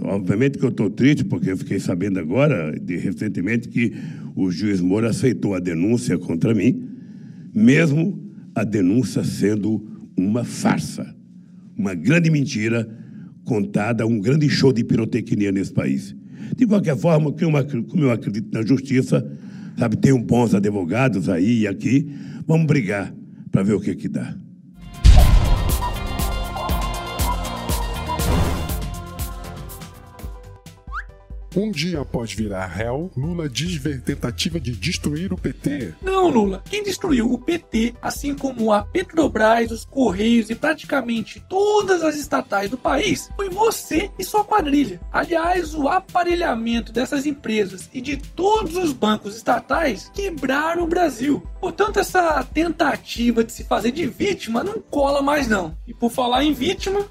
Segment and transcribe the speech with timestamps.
[0.00, 3.92] Obviamente que eu estou triste, porque eu fiquei sabendo agora, de, recentemente, que
[4.36, 6.88] o juiz Moura aceitou a denúncia contra mim,
[7.54, 8.22] mesmo
[8.54, 9.84] a denúncia sendo
[10.16, 11.14] uma farsa,
[11.76, 12.88] uma grande mentira
[13.44, 16.14] contada, um grande show de pirotecnia nesse país.
[16.56, 19.26] De qualquer forma, como eu acredito na justiça,
[19.76, 22.08] sabe, tem bons advogados aí e aqui,
[22.46, 23.14] vamos brigar
[23.50, 24.36] para ver o que que dá.
[31.56, 35.94] Um dia após virar réu, Lula diz ver tentativa de destruir o PT.
[36.02, 36.62] Não, Lula.
[36.68, 42.70] Quem destruiu o PT, assim como a Petrobras, os Correios e praticamente todas as estatais
[42.70, 45.00] do país, foi você e sua quadrilha.
[45.10, 51.42] Aliás, o aparelhamento dessas empresas e de todos os bancos estatais quebraram o Brasil.
[51.60, 55.76] Portanto, essa tentativa de se fazer de vítima não cola mais não.
[55.86, 57.06] E por falar em vítima,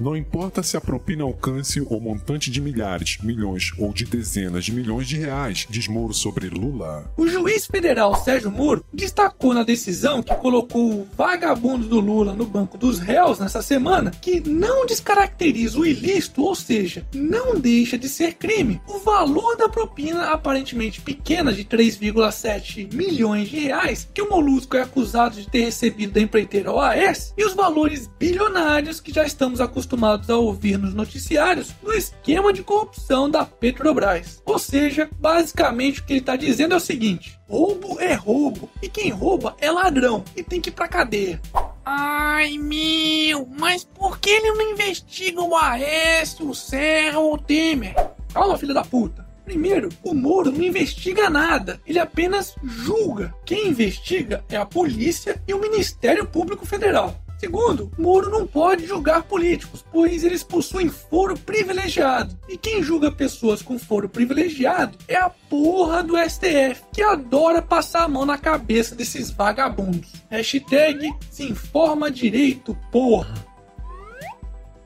[0.00, 4.72] não importa se a propina alcance o montante de milhares, milhões ou de dezenas de
[4.72, 7.10] milhões de reais, diz Moro sobre Lula.
[7.16, 12.46] O juiz federal Sérgio Moro destacou na decisão que colocou o vagabundo do Lula no
[12.46, 18.08] banco dos réus nessa semana que não descaracteriza o ilícito, ou seja, não deixa de
[18.08, 18.80] ser crime.
[18.86, 24.82] O valor da propina aparentemente pequena de 3,7 milhões de reais que o Molusco é
[24.82, 29.87] acusado de ter recebido da empreiteira OAS e os valores bilionários que já estamos acostumados
[29.88, 34.42] acostumados a ouvir nos noticiários do esquema de corrupção da Petrobras.
[34.44, 38.88] Ou seja, basicamente o que ele está dizendo é o seguinte: roubo é roubo, e
[38.88, 41.40] quem rouba é ladrão e tem que ir pra cadeia.
[41.84, 47.94] Ai meu, mas por que ele não investiga o Aécio, o Serra ou o Temer?
[48.32, 49.26] Calma, filha da puta.
[49.46, 53.34] Primeiro, o Moro não investiga nada, ele apenas julga.
[53.46, 57.18] Quem investiga é a polícia e o Ministério Público Federal.
[57.38, 62.36] Segundo, Moro não pode julgar políticos, pois eles possuem foro privilegiado.
[62.48, 68.04] E quem julga pessoas com foro privilegiado é a porra do STF, que adora passar
[68.04, 70.12] a mão na cabeça desses vagabundos.
[70.28, 73.47] Hashtag se informa direito, porra.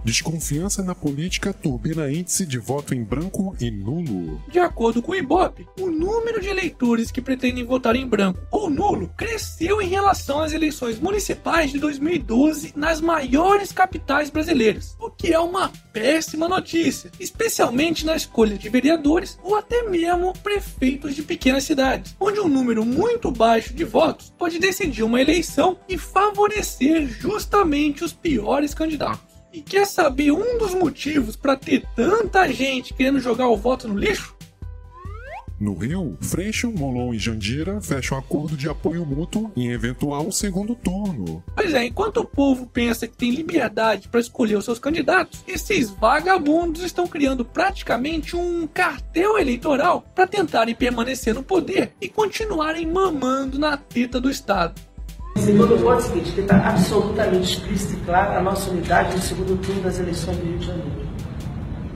[0.05, 4.43] Desconfiança na política turbina índice de voto em branco e nulo.
[4.51, 8.69] De acordo com o Ibope, o número de eleitores que pretendem votar em branco ou
[8.69, 15.33] nulo cresceu em relação às eleições municipais de 2012 nas maiores capitais brasileiras, o que
[15.33, 21.63] é uma péssima notícia, especialmente na escolha de vereadores ou até mesmo prefeitos de pequenas
[21.63, 28.03] cidades, onde um número muito baixo de votos pode decidir uma eleição e favorecer justamente
[28.03, 29.31] os piores candidatos.
[29.53, 33.99] E quer saber um dos motivos para ter tanta gente querendo jogar o voto no
[33.99, 34.35] lixo?
[35.63, 41.41] No Rio, Freixo, Molon e Jandira fecham acordo de apoio mútuo em eventual segundo turno.
[41.55, 45.89] Pois é, enquanto o povo pensa que tem liberdade para escolher os seus candidatos, esses
[45.91, 53.57] vagabundos estão criando praticamente um cartel eleitoral para tentarem permanecer no poder e continuarem mamando
[53.57, 54.81] na teta do Estado.
[55.44, 59.20] Segundo ponto é o seguinte, que está absolutamente explícito e claro a nossa unidade no
[59.20, 60.91] segundo turno das eleições do Rio de Janeiro.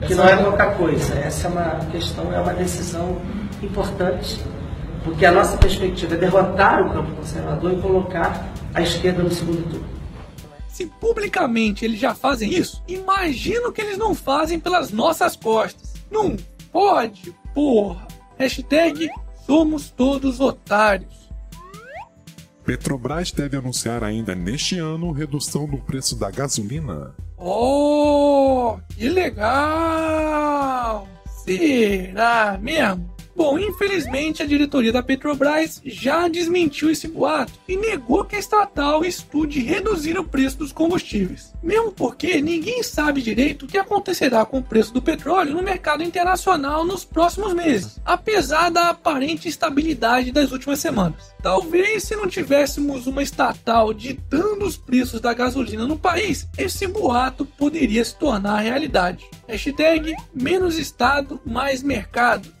[0.05, 3.21] Que não é qualquer coisa, essa é uma questão, é uma decisão
[3.63, 4.37] importante,
[5.01, 9.63] porque a nossa perspectiva é derrotar o campo conservador e colocar a esquerda no segundo
[9.69, 9.87] turno.
[10.67, 15.93] Se publicamente eles já fazem isso, imagina o que eles não fazem pelas nossas costas.
[16.11, 16.35] Não
[16.69, 18.05] pode, porra.
[18.37, 19.09] Hashtag
[19.45, 21.16] somos todos otários.
[22.67, 27.15] Petrobras deve anunciar ainda neste ano redução no preço da gasolina.
[27.37, 29.47] Oh, que legal!
[31.45, 33.16] Será mesmo?
[33.37, 39.05] Bom, infelizmente a diretoria da Petrobras já desmentiu esse boato e negou que a estatal
[39.05, 41.53] estude reduzir o preço dos combustíveis.
[41.61, 46.01] Mesmo porque ninguém sabe direito o que acontecerá com o preço do petróleo no mercado
[46.01, 51.31] internacional nos próximos meses, apesar da aparente estabilidade das últimas semanas.
[51.43, 57.45] Talvez se não tivéssemos uma estatal ditando os preços da gasolina no país, esse boato
[57.45, 59.29] poderia se tornar realidade.
[59.47, 62.56] Hashtag menos Estado, mais mercado.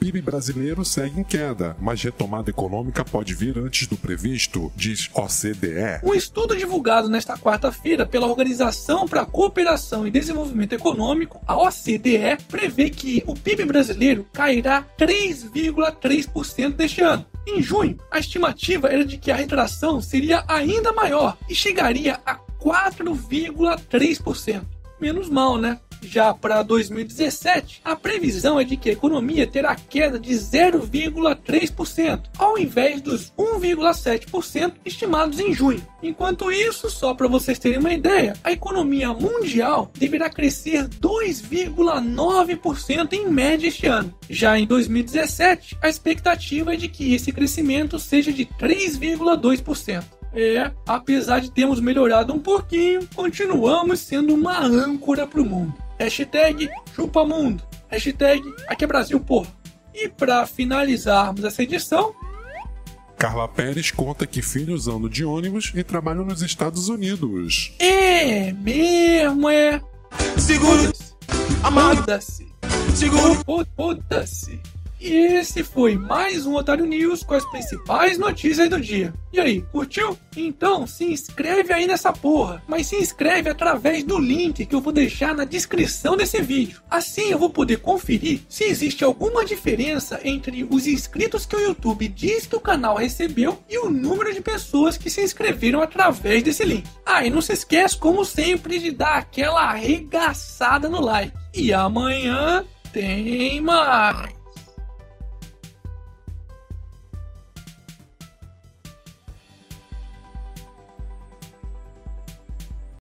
[0.00, 6.00] PIB brasileiro segue em queda, mas retomada econômica pode vir antes do previsto, diz OCDE.
[6.02, 12.38] Um estudo divulgado nesta quarta-feira pela Organização para a Cooperação e Desenvolvimento Econômico, a OCDE,
[12.48, 17.26] prevê que o PIB brasileiro cairá 3,3% deste ano.
[17.46, 22.36] Em junho, a estimativa era de que a retração seria ainda maior e chegaria a
[22.58, 24.62] 4,3%.
[24.98, 25.78] Menos mal, né?
[26.02, 32.58] Já para 2017, a previsão é de que a economia terá queda de 0,3%, ao
[32.58, 35.86] invés dos 1,7% estimados em junho.
[36.02, 43.28] Enquanto isso, só para vocês terem uma ideia, a economia mundial deverá crescer 2,9% em
[43.28, 44.14] média este ano.
[44.28, 50.04] Já em 2017, a expectativa é de que esse crescimento seja de 3,2%.
[50.32, 55.74] É, apesar de termos melhorado um pouquinho, continuamos sendo uma âncora para o mundo.
[56.00, 57.62] Hashtag chupamundo.
[57.88, 59.48] Hashtag aqui é Brasil, porra.
[59.94, 62.14] E para finalizarmos essa edição,
[63.18, 67.76] Carla Pérez conta que filhos andam de ônibus e trabalham nos Estados Unidos.
[67.78, 69.78] É mesmo, é.
[70.38, 70.90] Seguro.
[71.62, 72.48] Foda-se.
[72.94, 73.38] Seguro.
[73.76, 74.58] Foda-se.
[75.00, 79.14] E esse foi mais um Otário News com as principais notícias do dia.
[79.32, 80.18] E aí, curtiu?
[80.36, 84.92] Então se inscreve aí nessa porra, mas se inscreve através do link que eu vou
[84.92, 86.82] deixar na descrição desse vídeo.
[86.90, 92.06] Assim eu vou poder conferir se existe alguma diferença entre os inscritos que o YouTube
[92.06, 96.62] diz que o canal recebeu e o número de pessoas que se inscreveram através desse
[96.62, 96.84] link.
[97.06, 101.32] Ah, e não se esquece, como sempre, de dar aquela arregaçada no like.
[101.54, 104.39] E amanhã tem mais.